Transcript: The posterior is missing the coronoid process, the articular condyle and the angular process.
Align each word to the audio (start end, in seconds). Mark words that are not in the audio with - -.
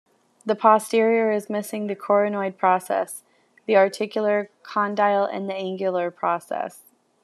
The 0.47 0.55
posterior 0.55 1.31
is 1.31 1.47
missing 1.47 1.85
the 1.85 1.95
coronoid 1.95 2.57
process, 2.57 3.21
the 3.67 3.75
articular 3.77 4.49
condyle 4.63 5.25
and 5.25 5.47
the 5.47 5.53
angular 5.53 6.09
process. 6.09 6.81